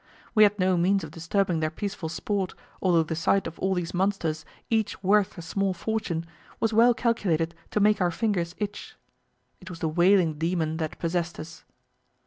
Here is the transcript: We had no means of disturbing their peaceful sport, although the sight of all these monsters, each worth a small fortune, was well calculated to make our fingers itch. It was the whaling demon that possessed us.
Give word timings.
We 0.33 0.41
had 0.41 0.57
no 0.57 0.77
means 0.77 1.03
of 1.03 1.11
disturbing 1.11 1.59
their 1.59 1.69
peaceful 1.69 2.09
sport, 2.09 2.55
although 2.81 3.03
the 3.03 3.15
sight 3.15 3.45
of 3.45 3.59
all 3.59 3.75
these 3.75 3.93
monsters, 3.93 4.45
each 4.71 5.03
worth 5.03 5.37
a 5.37 5.43
small 5.43 5.75
fortune, 5.75 6.25
was 6.59 6.73
well 6.73 6.95
calculated 6.95 7.53
to 7.69 7.79
make 7.79 8.01
our 8.01 8.09
fingers 8.09 8.55
itch. 8.57 8.95
It 9.59 9.69
was 9.69 9.77
the 9.77 9.87
whaling 9.89 10.39
demon 10.39 10.77
that 10.77 10.97
possessed 10.97 11.39
us. 11.39 11.65